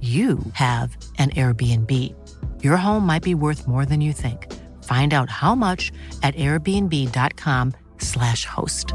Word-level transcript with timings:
you 0.00 0.38
have 0.52 0.96
an 1.18 1.30
Airbnb. 1.30 2.14
Your 2.62 2.76
home 2.76 3.04
might 3.04 3.24
be 3.24 3.34
worth 3.34 3.66
more 3.66 3.84
than 3.84 4.00
you 4.00 4.12
think. 4.12 4.46
Find 4.84 5.12
out 5.12 5.28
how 5.28 5.56
much 5.56 5.90
at 6.22 6.36
airbnb.com/slash 6.36 8.44
host. 8.44 8.94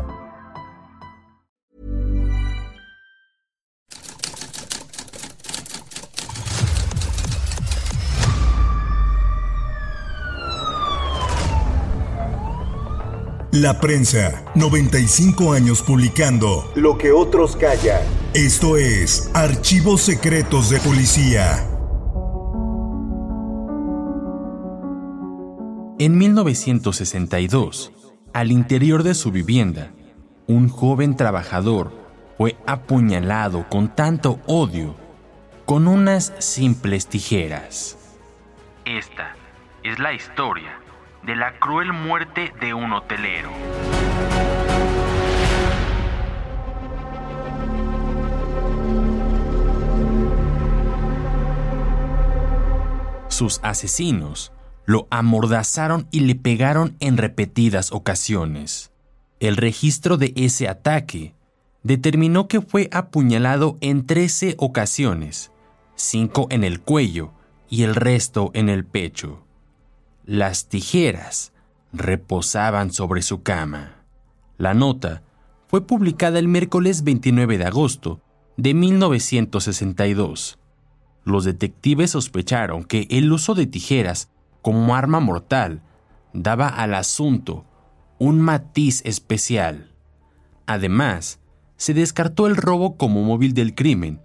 La 13.54 13.80
prensa, 13.80 14.44
95 14.56 15.54
años 15.54 15.84
publicando 15.84 16.72
Lo 16.74 16.98
que 16.98 17.12
otros 17.12 17.56
callan. 17.56 18.23
Esto 18.36 18.78
es 18.78 19.30
Archivos 19.36 20.02
Secretos 20.02 20.72
de 20.72 20.80
Policía. 20.80 21.70
En 26.00 26.18
1962, 26.18 27.92
al 28.34 28.52
interior 28.52 29.04
de 29.04 29.14
su 29.14 29.32
vivienda, 29.32 29.92
un 30.48 30.68
joven 30.68 31.16
trabajador 31.16 31.94
fue 32.36 32.58
apuñalado 32.66 33.70
con 33.70 33.94
tanto 33.94 34.40
odio 34.48 34.96
con 35.66 35.88
unas 35.88 36.34
simples 36.40 37.06
tijeras. 37.06 38.00
Esta 38.84 39.36
es 39.84 40.00
la 40.00 40.12
historia 40.12 40.80
de 41.22 41.36
la 41.36 41.60
cruel 41.60 41.94
muerte 41.94 42.52
de 42.60 42.74
un 42.74 42.94
hotelero. 42.94 43.52
Sus 53.34 53.60
asesinos 53.64 54.52
lo 54.86 55.08
amordazaron 55.10 56.08
y 56.12 56.20
le 56.20 56.36
pegaron 56.36 56.96
en 57.00 57.18
repetidas 57.18 57.92
ocasiones. 57.92 58.92
El 59.40 59.58
registro 59.58 60.18
de 60.18 60.34
ese 60.36 60.68
ataque 60.68 61.34
determinó 61.82 62.48
que 62.48 62.62
fue 62.62 62.90
apuñalado 62.92 63.80
en 63.82 64.06
13 64.06 64.54
ocasiones, 64.60 65.52
5 65.96 66.46
en 66.52 66.64
el 66.64 66.80
cuello 66.80 67.32
y 67.72 67.82
el 67.82 67.96
resto 67.96 68.52
en 68.54 68.70
el 68.70 68.86
pecho. 68.86 69.44
Las 70.28 70.68
tijeras 70.68 71.54
reposaban 71.92 72.94
sobre 72.94 73.24
su 73.24 73.42
cama. 73.42 73.96
La 74.60 74.76
nota 74.76 75.24
fue 75.70 75.88
publicada 75.88 76.38
el 76.38 76.48
miércoles 76.48 77.04
29 77.04 77.58
de 77.58 77.66
agosto 77.66 78.22
de 78.58 78.76
1962. 78.76 80.60
Los 81.26 81.46
detectives 81.46 82.12
sospecharon 82.12 82.84
que 82.84 83.08
el 83.10 83.32
uso 83.32 83.56
de 83.56 83.66
tijeras 83.66 84.30
como 84.62 84.96
arma 84.96 85.20
mortal 85.20 85.82
daba 86.34 86.68
al 86.68 86.94
asunto 86.94 87.66
un 88.20 88.42
matiz 88.42 89.02
especial. 89.06 89.92
Además, 90.66 91.40
se 91.78 91.94
descartó 91.94 92.48
el 92.48 92.56
robo 92.56 92.98
como 92.98 93.24
móvil 93.24 93.54
del 93.54 93.76
crimen, 93.76 94.22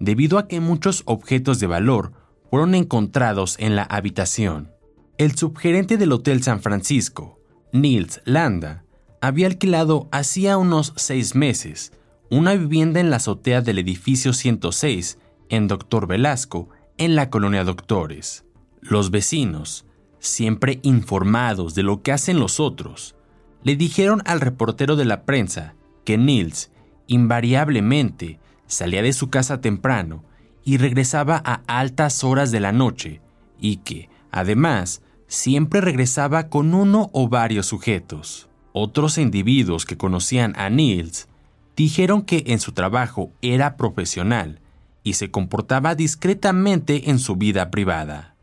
debido 0.00 0.38
a 0.38 0.48
que 0.48 0.60
muchos 0.60 1.02
objetos 1.06 1.60
de 1.60 1.66
valor 1.66 2.12
fueron 2.50 2.74
encontrados 2.74 3.56
en 3.58 3.76
la 3.76 3.82
habitación. 3.82 4.72
El 5.18 5.36
subgerente 5.36 5.96
del 5.96 6.12
Hotel 6.12 6.42
San 6.42 6.60
Francisco, 6.60 7.38
Nils 7.72 8.20
Landa, 8.24 8.84
había 9.20 9.46
alquilado 9.46 10.08
hacía 10.10 10.56
unos 10.56 10.92
seis 10.96 11.34
meses 11.34 11.92
una 12.32 12.54
vivienda 12.54 12.98
en 12.98 13.10
la 13.10 13.16
azotea 13.16 13.60
del 13.60 13.78
edificio 13.78 14.32
106 14.32 15.18
en 15.52 15.68
Doctor 15.68 16.06
Velasco, 16.06 16.70
en 16.96 17.14
la 17.14 17.28
colonia 17.28 17.62
Doctores. 17.62 18.46
Los 18.80 19.10
vecinos, 19.10 19.84
siempre 20.18 20.80
informados 20.82 21.74
de 21.74 21.82
lo 21.82 22.02
que 22.02 22.10
hacen 22.10 22.40
los 22.40 22.58
otros, 22.58 23.16
le 23.62 23.76
dijeron 23.76 24.22
al 24.24 24.40
reportero 24.40 24.96
de 24.96 25.04
la 25.04 25.24
prensa 25.24 25.74
que 26.04 26.16
Nils 26.16 26.72
invariablemente 27.06 28.40
salía 28.66 29.02
de 29.02 29.12
su 29.12 29.28
casa 29.28 29.60
temprano 29.60 30.24
y 30.64 30.78
regresaba 30.78 31.42
a 31.44 31.60
altas 31.66 32.24
horas 32.24 32.50
de 32.50 32.60
la 32.60 32.72
noche 32.72 33.20
y 33.60 33.76
que, 33.76 34.08
además, 34.30 35.02
siempre 35.26 35.82
regresaba 35.82 36.48
con 36.48 36.72
uno 36.72 37.10
o 37.12 37.28
varios 37.28 37.66
sujetos. 37.66 38.48
Otros 38.72 39.18
individuos 39.18 39.84
que 39.84 39.98
conocían 39.98 40.54
a 40.56 40.70
Nils 40.70 41.28
dijeron 41.76 42.22
que 42.22 42.44
en 42.46 42.58
su 42.58 42.72
trabajo 42.72 43.32
era 43.42 43.76
profesional 43.76 44.61
y 45.02 45.14
se 45.14 45.30
comportaba 45.30 45.94
discretamente 45.94 47.10
en 47.10 47.18
su 47.18 47.36
vida 47.36 47.70
privada. 47.70 48.34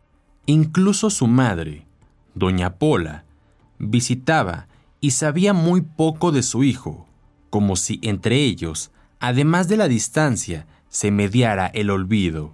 Incluso 0.46 1.10
su 1.10 1.28
madre, 1.28 1.86
doña 2.36 2.76
Pola, 2.76 3.26
visitaba 3.78 4.68
y 5.02 5.12
sabía 5.12 5.54
muy 5.54 5.82
poco 5.82 6.32
de 6.32 6.44
su 6.44 6.64
hijo, 6.64 7.08
como 7.50 7.76
si 7.76 8.00
entre 8.04 8.38
ellos, 8.38 8.92
además 9.20 9.68
de 9.68 9.78
la 9.78 9.88
distancia, 9.88 10.68
se 10.90 11.12
mediara 11.12 11.68
el 11.68 11.90
olvido 11.90 12.54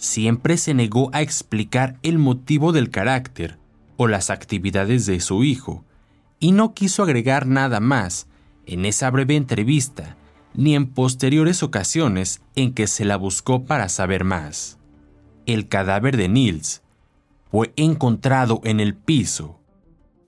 siempre 0.00 0.56
se 0.56 0.72
negó 0.72 1.10
a 1.12 1.20
explicar 1.20 1.98
el 2.02 2.18
motivo 2.18 2.72
del 2.72 2.88
carácter 2.88 3.58
o 3.98 4.08
las 4.08 4.30
actividades 4.30 5.04
de 5.04 5.20
su 5.20 5.44
hijo, 5.44 5.84
y 6.40 6.52
no 6.52 6.72
quiso 6.72 7.02
agregar 7.02 7.46
nada 7.46 7.80
más 7.80 8.26
en 8.64 8.86
esa 8.86 9.10
breve 9.10 9.36
entrevista 9.36 10.16
ni 10.54 10.74
en 10.74 10.86
posteriores 10.86 11.62
ocasiones 11.62 12.42
en 12.56 12.74
que 12.74 12.86
se 12.86 13.04
la 13.04 13.16
buscó 13.16 13.64
para 13.64 13.88
saber 13.88 14.24
más. 14.24 14.78
El 15.46 15.68
cadáver 15.68 16.16
de 16.16 16.28
Nils 16.28 16.82
fue 17.50 17.72
encontrado 17.76 18.60
en 18.64 18.80
el 18.80 18.94
piso, 18.94 19.60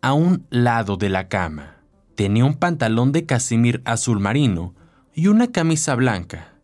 a 0.00 0.12
un 0.12 0.46
lado 0.50 0.96
de 0.96 1.08
la 1.08 1.28
cama. 1.28 1.76
Tenía 2.14 2.44
un 2.44 2.54
pantalón 2.54 3.12
de 3.12 3.24
casimir 3.24 3.82
azul 3.84 4.20
marino 4.20 4.74
y 5.14 5.28
una 5.28 5.48
camisa 5.48 5.94
blanca. 5.94 6.54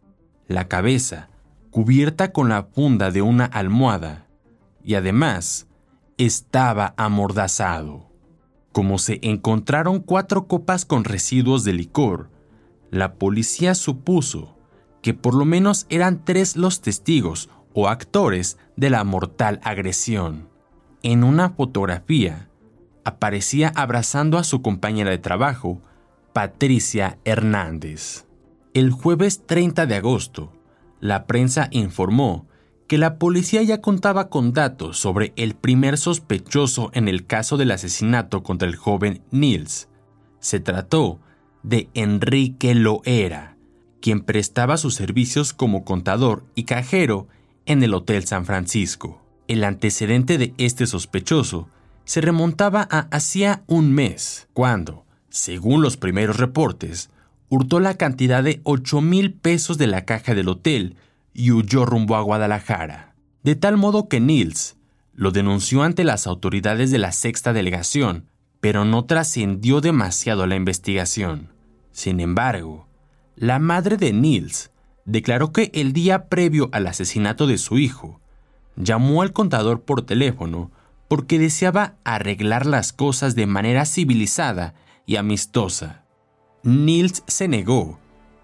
La 0.46 0.66
cabeza 0.68 1.28
cubierta 1.70 2.32
con 2.32 2.48
la 2.48 2.64
funda 2.64 3.10
de 3.10 3.22
una 3.22 3.44
almohada, 3.44 4.26
y 4.82 4.94
además 4.94 5.68
estaba 6.16 6.94
amordazado. 6.96 8.10
Como 8.72 8.98
se 8.98 9.20
encontraron 9.22 10.00
cuatro 10.00 10.46
copas 10.46 10.84
con 10.84 11.04
residuos 11.04 11.64
de 11.64 11.74
licor, 11.74 12.30
la 12.90 13.14
policía 13.14 13.74
supuso 13.74 14.56
que 15.02 15.14
por 15.14 15.34
lo 15.34 15.44
menos 15.44 15.86
eran 15.88 16.24
tres 16.24 16.56
los 16.56 16.80
testigos 16.80 17.50
o 17.74 17.88
actores 17.88 18.58
de 18.76 18.90
la 18.90 19.04
mortal 19.04 19.60
agresión. 19.62 20.48
En 21.02 21.22
una 21.22 21.50
fotografía, 21.50 22.48
aparecía 23.04 23.72
abrazando 23.74 24.38
a 24.38 24.44
su 24.44 24.62
compañera 24.62 25.10
de 25.10 25.18
trabajo, 25.18 25.80
Patricia 26.32 27.18
Hernández. 27.24 28.26
El 28.74 28.90
jueves 28.90 29.46
30 29.46 29.86
de 29.86 29.96
agosto, 29.96 30.52
la 31.00 31.26
prensa 31.26 31.68
informó 31.70 32.46
que 32.86 32.98
la 32.98 33.18
policía 33.18 33.62
ya 33.62 33.80
contaba 33.80 34.28
con 34.28 34.52
datos 34.52 34.98
sobre 34.98 35.32
el 35.36 35.54
primer 35.54 35.98
sospechoso 35.98 36.90
en 36.94 37.06
el 37.06 37.26
caso 37.26 37.56
del 37.56 37.70
asesinato 37.70 38.42
contra 38.42 38.68
el 38.68 38.76
joven 38.76 39.22
Nils. 39.30 39.88
Se 40.40 40.58
trató 40.58 41.20
de 41.62 41.88
Enrique 41.94 42.74
Loera, 42.74 43.56
quien 44.00 44.20
prestaba 44.20 44.76
sus 44.76 44.94
servicios 44.94 45.52
como 45.52 45.84
contador 45.84 46.44
y 46.54 46.64
cajero 46.64 47.28
en 47.66 47.82
el 47.82 47.94
Hotel 47.94 48.24
San 48.26 48.46
Francisco. 48.46 49.22
El 49.48 49.64
antecedente 49.64 50.38
de 50.38 50.54
este 50.58 50.86
sospechoso 50.86 51.68
se 52.04 52.20
remontaba 52.20 52.86
a 52.90 53.00
hacía 53.10 53.62
un 53.66 53.92
mes, 53.92 54.48
cuando, 54.54 55.04
según 55.28 55.82
los 55.82 55.96
primeros 55.96 56.38
reportes, 56.38 57.10
hurtó 57.48 57.80
la 57.80 57.94
cantidad 57.94 58.42
de 58.42 58.60
8 58.64 59.00
mil 59.00 59.32
pesos 59.32 59.78
de 59.78 59.86
la 59.86 60.04
caja 60.04 60.34
del 60.34 60.48
hotel 60.48 60.96
y 61.34 61.52
huyó 61.52 61.84
rumbo 61.84 62.16
a 62.16 62.22
Guadalajara. 62.22 63.14
De 63.42 63.56
tal 63.56 63.76
modo 63.76 64.08
que 64.08 64.20
Nils 64.20 64.76
lo 65.14 65.30
denunció 65.30 65.82
ante 65.82 66.04
las 66.04 66.26
autoridades 66.26 66.90
de 66.90 66.98
la 66.98 67.12
sexta 67.12 67.52
delegación, 67.52 68.26
pero 68.60 68.84
no 68.84 69.04
trascendió 69.04 69.80
demasiado 69.80 70.46
la 70.46 70.56
investigación. 70.56 71.52
Sin 71.92 72.20
embargo, 72.20 72.86
la 73.36 73.58
madre 73.58 73.96
de 73.96 74.12
Nils 74.12 74.70
declaró 75.04 75.52
que 75.52 75.70
el 75.74 75.92
día 75.92 76.28
previo 76.28 76.68
al 76.72 76.86
asesinato 76.86 77.46
de 77.46 77.58
su 77.58 77.78
hijo, 77.78 78.20
llamó 78.76 79.22
al 79.22 79.32
contador 79.32 79.82
por 79.82 80.02
teléfono 80.02 80.70
porque 81.08 81.38
deseaba 81.38 81.94
arreglar 82.04 82.66
las 82.66 82.92
cosas 82.92 83.34
de 83.34 83.46
manera 83.46 83.86
civilizada 83.86 84.74
y 85.06 85.16
amistosa. 85.16 86.04
Nils 86.62 87.22
se 87.26 87.48
negó, 87.48 87.98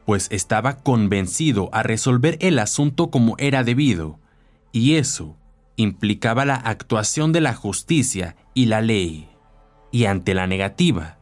pues 0.07 0.29
estaba 0.31 0.79
convencido 0.79 1.69
a 1.73 1.83
resolver 1.83 2.39
el 2.41 2.59
asunto 2.59 3.11
como 3.11 3.37
era 3.39 3.65
debido, 3.65 4.19
y 4.73 4.95
eso 4.95 5.37
implicaba 5.77 6.45
la 6.45 6.57
actuación 6.57 7.33
de 7.33 7.41
la 7.41 7.55
justicia 7.55 8.37
y 8.55 8.67
la 8.67 8.81
ley. 8.81 9.29
Y 9.95 10.07
ante 10.07 10.35
la 10.35 10.49
negativa, 10.49 11.19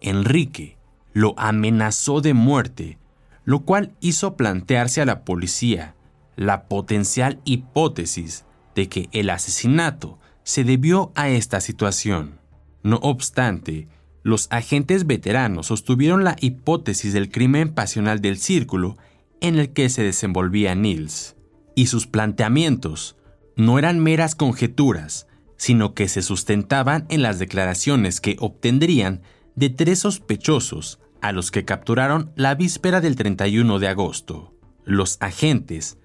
Enrique 0.00 0.76
lo 1.12 1.34
amenazó 1.36 2.20
de 2.20 2.34
muerte, 2.34 2.96
lo 3.44 3.64
cual 3.64 3.96
hizo 3.98 4.36
plantearse 4.36 5.00
a 5.00 5.04
la 5.04 5.24
policía 5.24 5.96
la 6.36 6.68
potencial 6.68 7.40
hipótesis 7.44 8.44
de 8.76 8.88
que 8.88 9.08
el 9.10 9.28
asesinato 9.28 10.20
se 10.44 10.62
debió 10.62 11.10
a 11.16 11.30
esta 11.30 11.60
situación. 11.60 12.38
No 12.84 12.98
obstante, 13.02 13.88
los 14.22 14.46
agentes 14.52 15.04
veteranos 15.08 15.66
sostuvieron 15.66 16.22
la 16.22 16.36
hipótesis 16.40 17.12
del 17.12 17.28
crimen 17.28 17.70
pasional 17.70 18.20
del 18.20 18.38
círculo 18.38 18.98
en 19.40 19.58
el 19.58 19.72
que 19.72 19.88
se 19.88 20.04
desenvolvía 20.04 20.76
Nils, 20.76 21.34
y 21.74 21.86
sus 21.88 22.06
planteamientos 22.06 23.16
no 23.56 23.80
eran 23.80 23.98
meras 23.98 24.36
conjeturas, 24.36 25.26
sino 25.62 25.94
que 25.94 26.08
se 26.08 26.22
sustentaban 26.22 27.06
en 27.08 27.22
las 27.22 27.38
declaraciones 27.38 28.20
que 28.20 28.34
obtendrían 28.40 29.22
de 29.54 29.70
tres 29.70 30.00
sospechosos 30.00 30.98
a 31.20 31.30
los 31.30 31.52
que 31.52 31.64
capturaron 31.64 32.32
la 32.34 32.56
víspera 32.56 33.00
del 33.00 33.14
31 33.14 33.78
de 33.78 33.86
agosto. 33.86 34.52
Los 34.84 35.18
agentes 35.20 35.98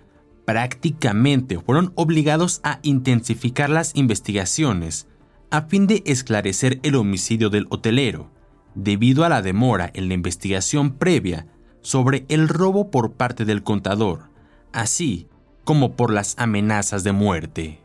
prácticamente 0.45 1.59
fueron 1.59 1.91
obligados 1.95 2.59
a 2.63 2.77
intensificar 2.83 3.71
las 3.71 3.95
investigaciones 3.95 5.07
a 5.49 5.63
fin 5.63 5.87
de 5.87 6.03
esclarecer 6.05 6.79
el 6.83 6.93
homicidio 6.93 7.49
del 7.49 7.65
hotelero, 7.71 8.29
debido 8.75 9.25
a 9.25 9.29
la 9.29 9.41
demora 9.41 9.89
en 9.95 10.07
la 10.07 10.13
investigación 10.13 10.99
previa 10.99 11.47
sobre 11.81 12.27
el 12.29 12.47
robo 12.47 12.91
por 12.91 13.13
parte 13.13 13.43
del 13.43 13.63
contador, 13.63 14.29
así 14.71 15.27
como 15.63 15.95
por 15.95 16.13
las 16.13 16.35
amenazas 16.37 17.03
de 17.03 17.11
muerte. 17.11 17.81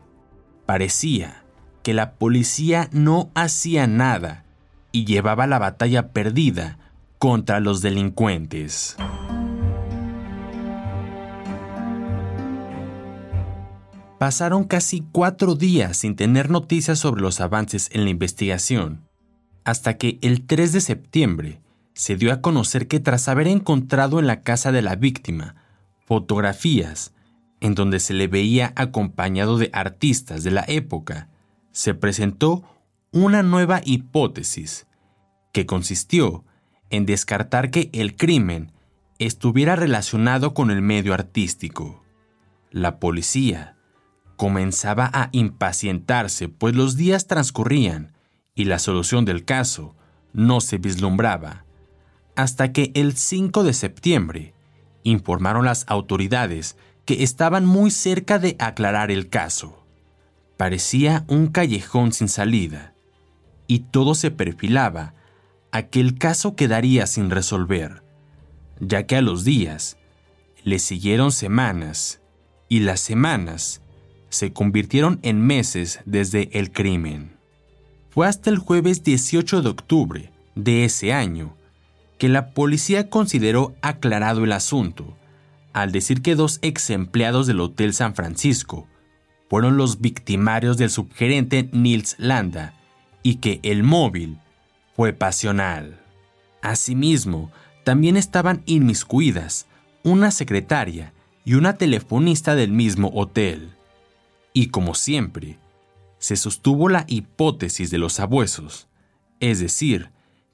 Parecía 0.67 1.42
que 1.83 1.93
la 1.93 2.13
policía 2.13 2.89
no 2.91 3.29
hacía 3.35 3.85
nada 3.87 4.45
y 4.91 5.05
llevaba 5.05 5.45
la 5.47 5.59
batalla 5.59 6.09
perdida 6.11 6.79
contra 7.19 7.59
los 7.59 7.81
delincuentes. 7.81 8.97
Pasaron 14.17 14.63
casi 14.63 15.03
cuatro 15.11 15.55
días 15.55 15.97
sin 15.97 16.15
tener 16.15 16.49
noticias 16.49 16.97
sobre 16.97 17.21
los 17.21 17.41
avances 17.41 17.89
en 17.91 18.05
la 18.05 18.09
investigación, 18.09 19.01
hasta 19.65 19.97
que 19.97 20.17
el 20.21 20.45
3 20.45 20.71
de 20.71 20.81
septiembre 20.81 21.61
se 21.93 22.15
dio 22.15 22.31
a 22.31 22.39
conocer 22.41 22.87
que 22.87 23.01
tras 23.01 23.27
haber 23.27 23.47
encontrado 23.47 24.19
en 24.19 24.27
la 24.27 24.41
casa 24.41 24.71
de 24.71 24.81
la 24.81 24.95
víctima 24.95 25.55
fotografías 26.05 27.13
en 27.59 27.75
donde 27.75 27.99
se 27.99 28.13
le 28.13 28.27
veía 28.27 28.73
acompañado 28.75 29.57
de 29.57 29.69
artistas 29.73 30.43
de 30.43 30.51
la 30.51 30.65
época, 30.67 31.29
se 31.73 31.93
presentó 31.93 32.63
una 33.11 33.43
nueva 33.43 33.81
hipótesis, 33.83 34.87
que 35.51 35.65
consistió 35.65 36.45
en 36.89 37.05
descartar 37.05 37.71
que 37.71 37.89
el 37.93 38.15
crimen 38.15 38.71
estuviera 39.19 39.75
relacionado 39.75 40.53
con 40.53 40.71
el 40.71 40.81
medio 40.81 41.13
artístico. 41.13 42.03
La 42.71 42.99
policía 42.99 43.75
comenzaba 44.37 45.09
a 45.13 45.29
impacientarse, 45.31 46.47
pues 46.47 46.75
los 46.75 46.95
días 46.95 47.27
transcurrían 47.27 48.13
y 48.55 48.65
la 48.65 48.79
solución 48.79 49.25
del 49.25 49.45
caso 49.45 49.95
no 50.31 50.61
se 50.61 50.77
vislumbraba, 50.77 51.65
hasta 52.35 52.71
que 52.71 52.91
el 52.95 53.15
5 53.15 53.63
de 53.63 53.73
septiembre 53.73 54.53
informaron 55.03 55.65
las 55.65 55.85
autoridades 55.87 56.77
que 57.05 57.23
estaban 57.23 57.65
muy 57.65 57.91
cerca 57.91 58.39
de 58.39 58.55
aclarar 58.59 59.11
el 59.11 59.29
caso. 59.29 59.82
Parecía 60.57 61.25
un 61.27 61.47
callejón 61.47 62.13
sin 62.13 62.29
salida, 62.29 62.93
y 63.67 63.79
todo 63.79 64.15
se 64.15 64.31
perfilaba 64.31 65.13
a 65.71 65.83
que 65.83 65.99
el 65.99 66.17
caso 66.17 66.55
quedaría 66.55 67.07
sin 67.07 67.29
resolver, 67.29 68.03
ya 68.79 69.07
que 69.07 69.15
a 69.15 69.21
los 69.21 69.43
días 69.43 69.97
le 70.63 70.79
siguieron 70.79 71.31
semanas, 71.31 72.21
y 72.69 72.79
las 72.79 72.99
semanas 72.99 73.81
se 74.29 74.53
convirtieron 74.53 75.19
en 75.21 75.41
meses 75.41 75.99
desde 76.05 76.57
el 76.57 76.71
crimen. 76.71 77.37
Fue 78.09 78.27
hasta 78.27 78.49
el 78.49 78.57
jueves 78.57 79.03
18 79.03 79.61
de 79.61 79.69
octubre 79.69 80.31
de 80.55 80.85
ese 80.85 81.13
año 81.13 81.55
que 82.17 82.29
la 82.29 82.51
policía 82.51 83.09
consideró 83.09 83.75
aclarado 83.81 84.43
el 84.43 84.51
asunto, 84.51 85.17
al 85.73 85.91
decir 85.91 86.21
que 86.21 86.35
dos 86.35 86.59
ex 86.61 86.89
empleados 86.91 87.47
del 87.47 87.59
Hotel 87.59 87.93
San 87.93 88.15
Francisco 88.15 88.87
fueron 89.53 89.77
los 89.77 90.01
victimarios 90.01 90.77
del 90.77 90.89
subgerente 90.89 91.69
Nils 91.73 92.15
Landa 92.17 92.73
y 93.21 93.35
que 93.35 93.59
el 93.61 93.83
móvil 93.83 94.39
fue 94.95 95.13
pasional. 95.13 95.99
Asimismo, 96.63 97.51
también 97.83 98.17
estaban 98.17 98.63
inmiscuidas 98.65 99.67
una 100.01 100.31
secretaria 100.31 101.13
y 101.45 101.53
una 101.53 101.77
telefonista 101.77 102.55
del 102.55 102.71
mismo 102.71 103.11
hotel. 103.13 103.75
Y 104.53 104.69
como 104.69 104.95
siempre, 104.95 105.59
se 106.17 106.35
sostuvo 106.35 106.89
la 106.89 107.05
hipótesis 107.07 107.91
de 107.91 107.99
los 107.99 108.19
abuesos, 108.19 108.87
es 109.39 109.59
decir, 109.59 110.09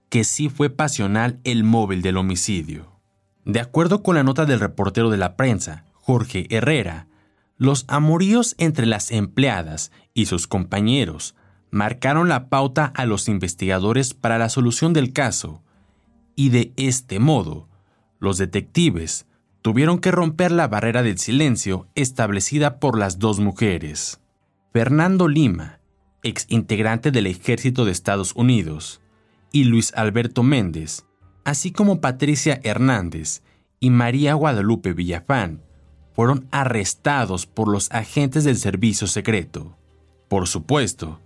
que 0.10 0.26
sí 0.26 0.50
fue 0.50 0.70
pasional 0.70 1.40
el 1.46 1.64
móvil 1.64 2.02
del 2.02 2.18
homicidio. 2.18 3.00
De 3.46 3.62
acuerdo 3.62 4.04
con 4.04 4.16
la 4.16 4.24
nota 4.24 4.46
del 4.46 4.60
reportero 4.60 5.10
de 5.10 5.16
la 5.16 5.38
prensa, 5.38 5.86
Jorge 5.94 6.48
Herrera, 6.50 7.08
los 7.60 7.84
amoríos 7.90 8.56
entre 8.58 8.86
las 8.86 9.12
empleadas 9.12 9.92
y 10.14 10.26
sus 10.26 10.48
compañeros 10.48 11.36
marcaron 11.72 12.30
la 12.30 12.50
pauta 12.50 12.86
a 12.86 13.06
los 13.06 13.28
investigadores 13.28 14.14
para 14.14 14.40
la 14.40 14.50
solución 14.50 14.94
del 14.94 15.12
caso, 15.14 15.62
y 16.36 16.50
de 16.50 16.74
este 16.78 17.20
modo, 17.20 17.68
los 18.18 18.38
detectives 18.38 19.28
tuvieron 19.62 20.00
que 20.00 20.10
romper 20.10 20.52
la 20.52 20.70
barrera 20.70 21.04
del 21.04 21.20
silencio 21.20 21.88
establecida 21.96 22.80
por 22.80 22.98
las 22.98 23.20
dos 23.20 23.42
mujeres. 23.42 24.22
Fernando 24.72 25.28
Lima, 25.28 25.82
ex 26.24 26.46
integrante 26.48 27.12
del 27.12 27.28
ejército 27.28 27.84
de 27.84 27.92
Estados 27.92 28.34
Unidos, 28.36 29.02
y 29.52 29.66
Luis 29.66 29.94
Alberto 29.96 30.44
Méndez, 30.44 31.06
así 31.44 31.72
como 31.72 32.00
Patricia 32.00 32.62
Hernández 32.64 33.44
y 33.82 33.90
María 33.90 34.34
Guadalupe 34.36 34.94
Villafán, 34.94 35.62
fueron 36.14 36.48
arrestados 36.52 37.46
por 37.46 37.68
los 37.68 37.92
agentes 37.92 38.44
del 38.44 38.58
servicio 38.58 39.08
secreto. 39.08 39.76
Por 40.28 40.48
supuesto, 40.48 41.20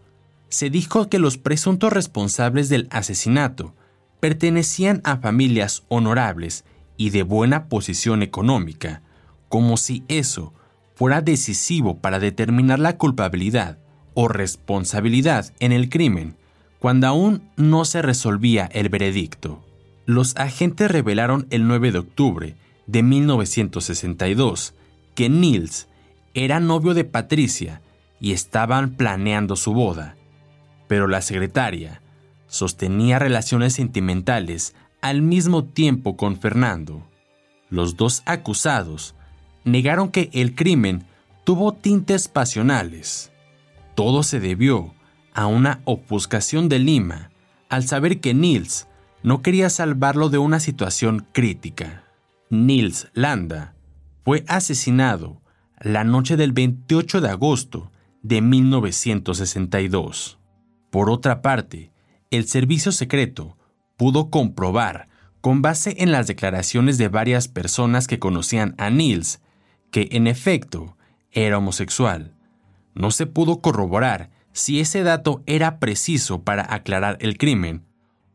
se 0.50 0.70
dijo 0.70 1.10
que 1.10 1.20
los 1.20 1.38
presuntos 1.38 1.92
responsables 1.92 2.70
del 2.70 2.88
asesinato 2.92 3.74
pertenecían 4.20 5.02
a 5.04 5.18
familias 5.18 5.84
honorables 5.90 6.64
y 6.96 7.10
de 7.10 7.24
buena 7.24 7.66
posición 7.70 8.22
económica, 8.22 9.02
como 9.50 9.78
si 9.78 10.04
eso 10.08 10.54
fuera 10.96 11.22
decisivo 11.22 11.98
para 11.98 12.20
determinar 12.20 12.80
la 12.80 12.98
culpabilidad 12.98 13.80
o 14.14 14.28
responsabilidad 14.28 15.52
en 15.60 15.72
el 15.72 15.90
crimen, 15.90 16.36
cuando 16.80 17.08
aún 17.08 17.50
no 17.58 17.84
se 17.86 18.02
resolvía 18.02 18.70
el 18.72 18.90
veredicto. 18.90 19.64
Los 20.06 20.36
agentes 20.36 20.92
revelaron 20.92 21.48
el 21.50 21.68
9 21.68 21.92
de 21.92 22.00
octubre 22.00 22.56
de 22.88 23.04
1962 23.04 24.74
que 25.16 25.30
Nils 25.30 25.88
era 26.34 26.60
novio 26.60 26.94
de 26.94 27.04
Patricia 27.04 27.82
y 28.20 28.32
estaban 28.32 28.96
planeando 28.96 29.56
su 29.56 29.74
boda, 29.74 30.16
pero 30.88 31.08
la 31.08 31.22
secretaria 31.22 32.02
sostenía 32.48 33.20
relaciones 33.20 33.74
sentimentales 33.74 34.76
al 35.02 35.22
mismo 35.22 35.66
tiempo 35.66 36.16
con 36.16 36.38
Fernando. 36.38 37.08
Los 37.70 37.98
dos 37.98 38.24
acusados 38.26 39.16
negaron 39.64 40.10
que 40.10 40.30
el 40.34 40.56
crimen 40.56 41.06
tuvo 41.44 41.74
tintes 41.74 42.28
pasionales. 42.28 43.32
Todo 43.96 44.24
se 44.24 44.40
debió 44.40 44.94
a 45.34 45.48
una 45.48 45.82
ofuscación 45.86 46.70
de 46.70 46.80
Lima 46.80 47.32
al 47.70 47.88
saber 47.88 48.20
que 48.20 48.34
Nils 48.34 48.88
no 49.24 49.42
quería 49.42 49.70
salvarlo 49.70 50.30
de 50.30 50.38
una 50.38 50.60
situación 50.60 51.26
crítica. 51.32 52.03
Nils 52.54 53.08
Landa 53.16 53.74
fue 54.24 54.46
asesinado 54.48 55.42
la 55.82 56.04
noche 56.04 56.38
del 56.38 56.52
28 56.52 57.20
de 57.20 57.30
agosto 57.30 57.92
de 58.22 58.44
1962. 58.44 60.38
Por 60.92 61.10
otra 61.10 61.42
parte, 61.42 61.92
el 62.30 62.46
servicio 62.46 62.92
secreto 62.92 63.58
pudo 63.98 64.30
comprobar, 64.30 65.10
con 65.42 65.64
base 65.64 65.96
en 65.98 66.12
las 66.12 66.28
declaraciones 66.28 67.00
de 67.00 67.08
varias 67.08 67.48
personas 67.48 68.06
que 68.06 68.20
conocían 68.20 68.76
a 68.78 68.92
Nils, 68.92 69.42
que 69.90 70.10
en 70.12 70.28
efecto 70.28 70.96
era 71.32 71.58
homosexual. 71.58 72.36
No 72.94 73.10
se 73.10 73.26
pudo 73.26 73.62
corroborar 73.62 74.30
si 74.52 74.80
ese 74.80 75.02
dato 75.02 75.42
era 75.48 75.80
preciso 75.80 76.44
para 76.44 76.72
aclarar 76.72 77.18
el 77.20 77.40
crimen 77.40 77.84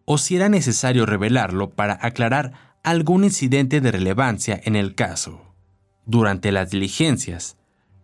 o 0.07 0.19
si 0.19 0.35
era 0.35 0.49
necesario 0.49 1.07
revelarlo 1.07 1.71
para 1.71 1.97
aclarar 2.03 2.68
algún 2.91 3.25
incidente 3.25 3.83
de 3.83 3.93
relevancia 3.93 4.59
en 4.65 4.75
el 4.75 4.95
caso. 4.95 5.43
Durante 6.07 6.53
las 6.53 6.71
diligencias, 6.71 7.59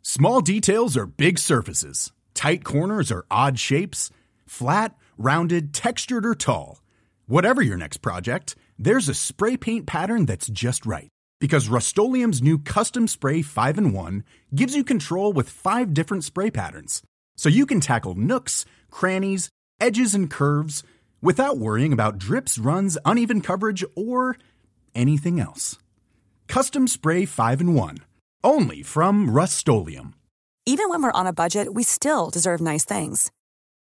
Small 0.00 0.40
details 0.40 0.96
are 0.96 1.04
big 1.04 1.38
surfaces. 1.38 2.14
Tight 2.32 2.64
corners 2.64 3.12
are 3.12 3.26
odd 3.30 3.58
shapes. 3.58 4.10
Flat 4.46 4.96
rounded, 5.16 5.72
textured, 5.72 6.26
or 6.26 6.34
tall. 6.34 6.82
Whatever 7.26 7.62
your 7.62 7.76
next 7.76 7.98
project, 7.98 8.54
there's 8.78 9.08
a 9.08 9.14
spray 9.14 9.56
paint 9.56 9.86
pattern 9.86 10.26
that's 10.26 10.48
just 10.48 10.86
right. 10.86 11.08
Because 11.40 11.68
Rust 11.68 11.98
new 11.98 12.58
Custom 12.58 13.06
Spray 13.08 13.42
5 13.42 13.78
in 13.78 13.92
1 13.92 14.24
gives 14.54 14.74
you 14.74 14.84
control 14.84 15.32
with 15.32 15.50
five 15.50 15.92
different 15.92 16.24
spray 16.24 16.50
patterns. 16.50 17.02
So 17.36 17.48
you 17.48 17.66
can 17.66 17.80
tackle 17.80 18.14
nooks, 18.14 18.64
crannies, 18.90 19.50
edges, 19.80 20.14
and 20.14 20.30
curves 20.30 20.82
without 21.20 21.58
worrying 21.58 21.92
about 21.92 22.18
drips, 22.18 22.58
runs, 22.58 22.96
uneven 23.04 23.40
coverage, 23.40 23.84
or 23.94 24.36
anything 24.94 25.40
else. 25.40 25.78
Custom 26.48 26.88
Spray 26.88 27.26
5 27.26 27.60
in 27.60 27.74
1. 27.74 27.98
Only 28.44 28.82
from 28.82 29.30
Rust 29.30 29.68
Even 29.68 30.88
when 30.88 31.02
we're 31.02 31.12
on 31.12 31.26
a 31.26 31.32
budget, 31.32 31.74
we 31.74 31.82
still 31.82 32.30
deserve 32.30 32.60
nice 32.60 32.84
things. 32.84 33.30